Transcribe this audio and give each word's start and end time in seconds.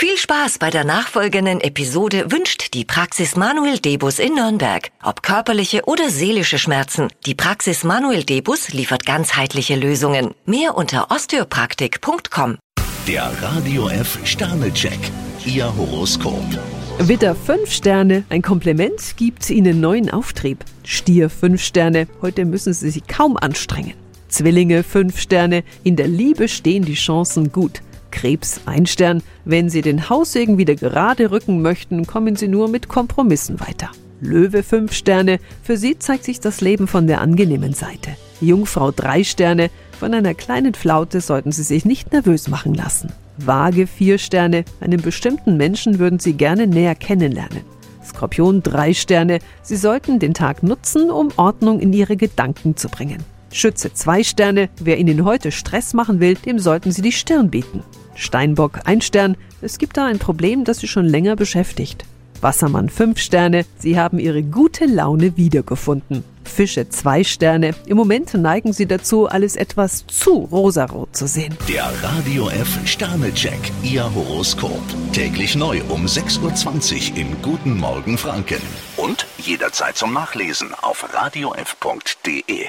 Viel 0.00 0.16
Spaß 0.16 0.58
bei 0.58 0.70
der 0.70 0.84
nachfolgenden 0.84 1.60
Episode 1.60 2.30
wünscht 2.30 2.72
die 2.72 2.84
Praxis 2.84 3.34
Manuel 3.34 3.80
Debus 3.80 4.20
in 4.20 4.36
Nürnberg. 4.36 4.92
Ob 5.02 5.24
körperliche 5.24 5.86
oder 5.86 6.08
seelische 6.08 6.56
Schmerzen, 6.56 7.08
die 7.26 7.34
Praxis 7.34 7.82
Manuel 7.82 8.22
Debus 8.22 8.68
liefert 8.68 9.04
ganzheitliche 9.04 9.74
Lösungen. 9.74 10.36
Mehr 10.46 10.76
unter 10.76 11.10
osteopraktik.com. 11.10 12.58
Der 13.08 13.28
Radio 13.42 13.88
F 13.88 14.20
Sternecheck. 14.22 15.00
Ihr 15.44 15.76
Horoskop. 15.76 16.44
Widder 17.00 17.34
5 17.34 17.68
Sterne, 17.68 18.22
ein 18.28 18.42
Kompliment 18.42 19.16
gibt 19.16 19.50
Ihnen 19.50 19.80
neuen 19.80 20.10
Auftrieb. 20.10 20.64
Stier 20.84 21.28
5 21.28 21.60
Sterne, 21.60 22.06
heute 22.22 22.44
müssen 22.44 22.72
Sie 22.72 22.90
sich 22.90 23.08
kaum 23.08 23.36
anstrengen. 23.36 23.94
Zwillinge 24.28 24.84
5 24.84 25.18
Sterne, 25.18 25.64
in 25.82 25.96
der 25.96 26.06
Liebe 26.06 26.46
stehen 26.46 26.84
die 26.84 26.94
Chancen 26.94 27.50
gut. 27.50 27.80
Krebs 28.18 28.62
ein 28.66 28.86
Stern, 28.86 29.22
wenn 29.44 29.70
Sie 29.70 29.80
den 29.80 30.10
Haussegen 30.10 30.58
wieder 30.58 30.74
gerade 30.74 31.30
rücken 31.30 31.62
möchten, 31.62 32.04
kommen 32.04 32.34
Sie 32.34 32.48
nur 32.48 32.68
mit 32.68 32.88
Kompromissen 32.88 33.60
weiter. 33.60 33.90
Löwe 34.20 34.64
5 34.64 34.92
Sterne, 34.92 35.38
für 35.62 35.76
Sie 35.76 36.00
zeigt 36.00 36.24
sich 36.24 36.40
das 36.40 36.60
Leben 36.60 36.88
von 36.88 37.06
der 37.06 37.20
angenehmen 37.20 37.74
Seite. 37.74 38.16
Jungfrau 38.40 38.90
3 38.90 39.22
Sterne, 39.22 39.70
von 40.00 40.14
einer 40.14 40.34
kleinen 40.34 40.74
Flaute 40.74 41.20
sollten 41.20 41.52
Sie 41.52 41.62
sich 41.62 41.84
nicht 41.84 42.12
nervös 42.12 42.48
machen 42.48 42.74
lassen. 42.74 43.12
Waage 43.36 43.86
4 43.86 44.18
Sterne, 44.18 44.64
einen 44.80 45.00
bestimmten 45.00 45.56
Menschen 45.56 46.00
würden 46.00 46.18
Sie 46.18 46.32
gerne 46.32 46.66
näher 46.66 46.96
kennenlernen. 46.96 47.60
Skorpion 48.04 48.64
3 48.64 48.94
Sterne, 48.94 49.38
Sie 49.62 49.76
sollten 49.76 50.18
den 50.18 50.34
Tag 50.34 50.64
nutzen, 50.64 51.12
um 51.12 51.28
Ordnung 51.36 51.78
in 51.78 51.92
Ihre 51.92 52.16
Gedanken 52.16 52.76
zu 52.76 52.88
bringen. 52.88 53.22
Schütze 53.50 53.92
2 53.92 54.24
Sterne, 54.24 54.68
wer 54.80 54.98
Ihnen 54.98 55.24
heute 55.24 55.52
Stress 55.52 55.94
machen 55.94 56.20
will, 56.20 56.34
dem 56.34 56.58
sollten 56.58 56.92
Sie 56.92 57.02
die 57.02 57.12
Stirn 57.12 57.50
bieten. 57.50 57.82
Steinbock 58.14 58.80
ein 58.84 59.00
Stern, 59.00 59.36
es 59.62 59.78
gibt 59.78 59.96
da 59.96 60.06
ein 60.06 60.18
Problem, 60.18 60.64
das 60.64 60.78
Sie 60.78 60.88
schon 60.88 61.06
länger 61.06 61.36
beschäftigt. 61.36 62.04
Wassermann 62.40 62.88
5 62.88 63.18
Sterne, 63.18 63.64
Sie 63.78 63.98
haben 63.98 64.18
Ihre 64.18 64.42
gute 64.42 64.86
Laune 64.86 65.36
wiedergefunden. 65.36 66.24
Fische 66.44 66.88
2 66.88 67.24
Sterne, 67.24 67.74
im 67.86 67.96
Moment 67.96 68.34
neigen 68.34 68.72
Sie 68.72 68.86
dazu, 68.86 69.28
alles 69.28 69.56
etwas 69.56 70.06
zu 70.06 70.48
rosarot 70.50 71.14
zu 71.14 71.26
sehen. 71.26 71.56
Der 71.68 71.90
Radio 72.02 72.48
F 72.48 72.78
Sternecheck. 72.84 73.58
Ihr 73.82 74.12
Horoskop. 74.14 74.82
Täglich 75.12 75.56
neu 75.56 75.80
um 75.88 76.06
6.20 76.06 77.12
Uhr 77.12 77.18
im 77.18 77.42
Guten 77.42 77.76
Morgen 77.76 78.16
Franken. 78.16 78.62
Und 78.96 79.26
jederzeit 79.38 79.96
zum 79.96 80.12
Nachlesen 80.12 80.74
auf 80.80 81.06
radiof.de. 81.12 82.66